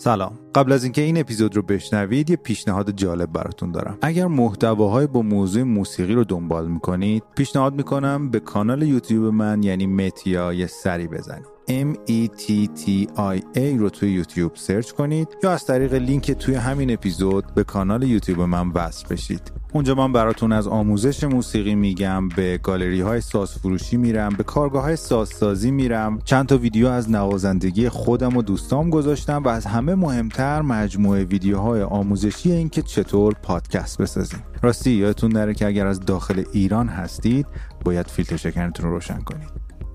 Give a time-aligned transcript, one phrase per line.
[0.00, 0.38] سلام.
[0.54, 3.98] قبل از اینکه این اپیزود رو بشنوید یه پیشنهاد جالب براتون دارم.
[4.02, 9.86] اگر محتواهای با موضوع موسیقی رو دنبال می‌کنید پیشنهاد می‌کنم به کانال یوتیوب من یعنی
[9.86, 11.57] متیا یه سری بزنید.
[11.68, 16.30] M E T T I A رو توی یوتیوب سرچ کنید یا از طریق لینک
[16.30, 19.52] توی همین اپیزود به کانال یوتیوب من وصل بشید.
[19.72, 24.82] اونجا من براتون از آموزش موسیقی میگم به گالری های ساز فروشی میرم به کارگاه
[24.82, 26.18] های سازسازی میرم.
[26.24, 31.82] چند تا ویدیو از نوازندگی خودم و دوستام گذاشتم و از همه مهمتر مجموعه ویدیوهای
[31.82, 34.42] آموزشی این که چطور پادکست بسازیم.
[34.62, 37.46] راستی یادتون نره که اگر از داخل ایران هستید
[37.84, 39.48] باید فیلتر شکنتون رو روشن کنید.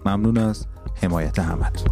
[0.06, 0.66] ممنون از
[1.02, 1.92] حمایت همتون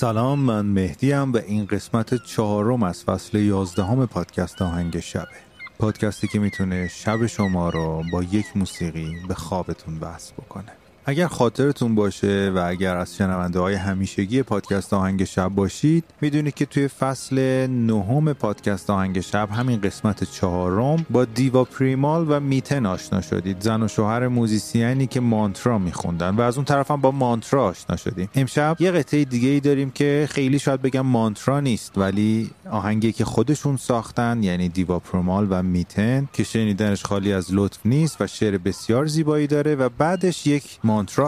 [0.00, 5.38] سلام من مهدیم و این قسمت چهارم از فصل یازدهم پادکست آهنگ شبه.
[5.78, 10.72] پادکستی که می‌تونه شب شما رو با یک موسیقی به خوابتون وصل بکنه.
[11.08, 16.66] اگر خاطرتون باشه و اگر از شنونده های همیشگی پادکست آهنگ شب باشید می‌دونید که
[16.66, 23.20] توی فصل نهم پادکست آهنگ شب همین قسمت چهارم با دیوا پریمال و میتن آشنا
[23.20, 23.60] شدید.
[23.60, 27.96] زن و شوهر موزیسیانی که مانترا میخوندن و از اون طرف هم با مانترا آشنا
[27.96, 28.28] شدیم.
[28.34, 33.24] امشب یه قطعه دیگه ای داریم که خیلی شاید بگم مانترا نیست ولی آهنگی که
[33.24, 38.58] خودشون ساختن یعنی دیوا پریمال و میتن که شنیدنش خالی از لطف نیست و شعر
[38.58, 40.78] بسیار زیبایی داره و بعدش یک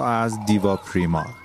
[0.04, 1.39] از دیوا پریمال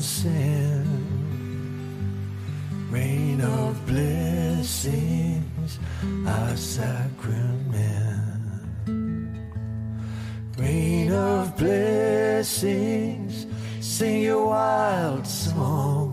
[0.00, 0.86] sent.
[2.90, 5.78] Rain of blessings,
[6.26, 7.54] our sacrament
[10.58, 13.46] rain of blessings,
[13.80, 16.10] sing your wild song.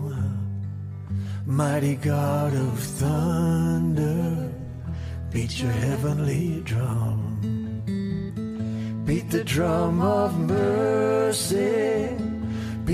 [1.46, 4.50] Mighty God of thunder,
[5.30, 7.18] beat your heavenly drum.
[9.04, 12.08] Beat the drum of mercy,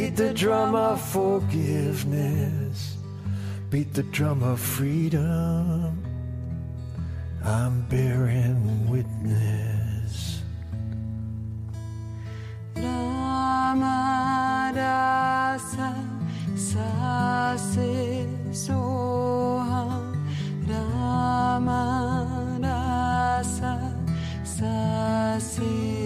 [0.08, 2.96] beat the drum of forgiveness,
[3.68, 6.02] beat the drum of freedom.
[7.44, 10.40] I'm bearing witness.
[16.56, 17.68] Sase
[18.50, 20.16] Soham
[24.42, 25.97] Sase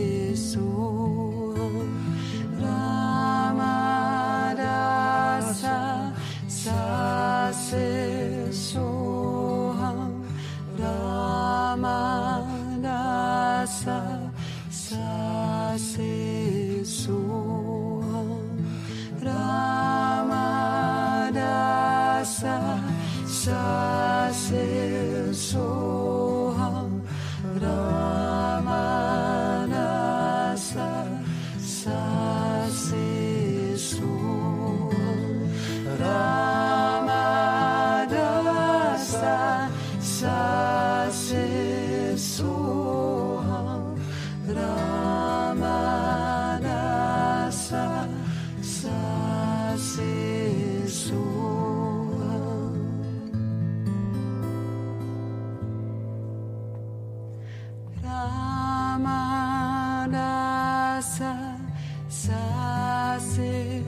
[63.22, 63.82] nascer.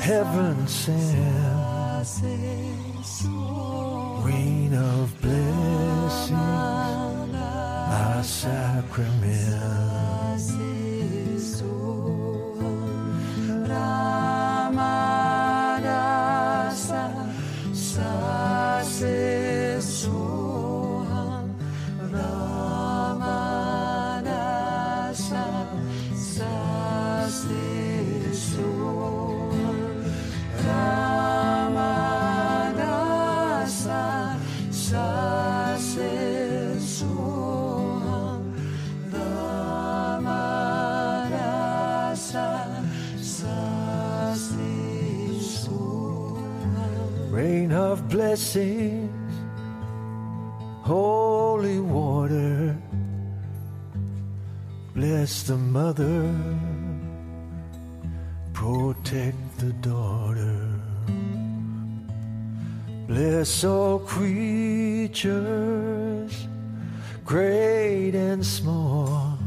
[0.00, 1.18] Heaven sent.
[4.24, 6.32] Rain of blessings,
[7.34, 9.28] our sacrament.
[48.28, 49.32] Blessings,
[50.82, 52.76] holy water.
[54.94, 56.34] Bless the mother,
[58.52, 60.60] protect the daughter.
[63.06, 65.28] Bless all creatures,
[67.24, 69.38] great and small.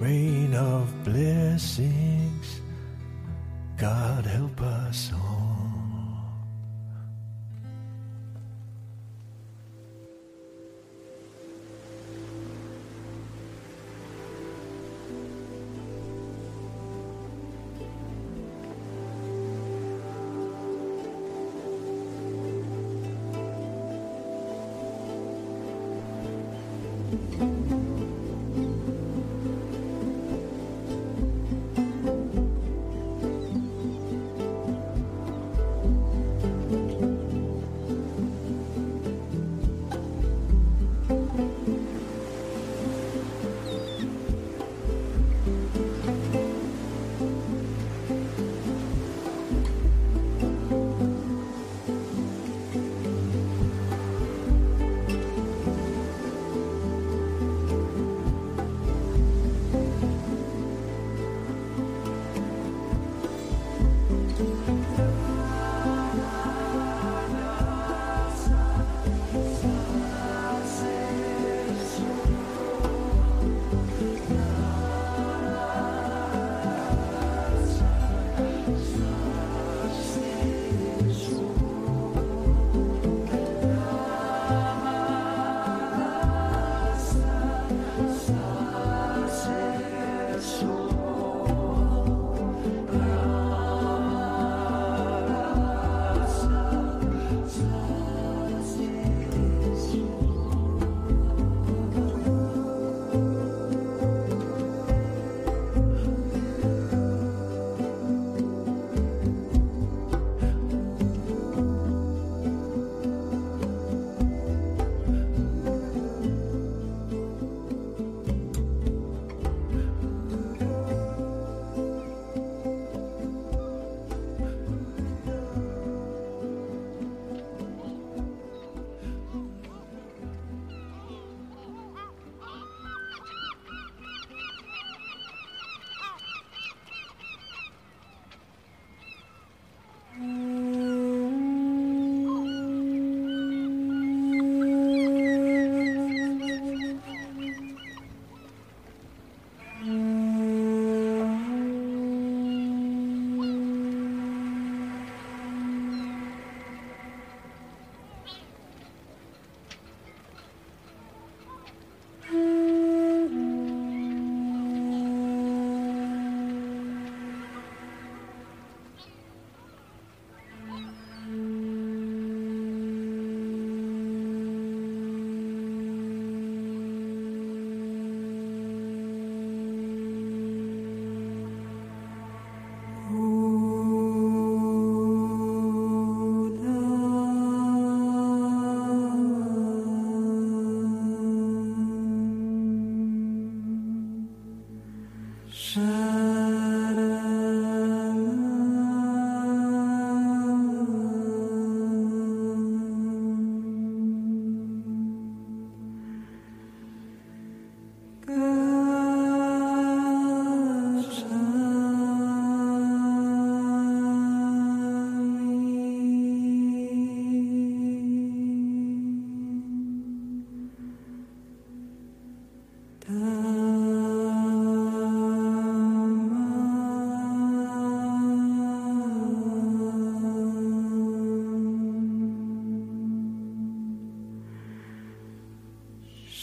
[0.00, 2.60] Rain of blessings,
[3.76, 5.19] God help us all.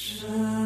[0.08, 0.57] Shut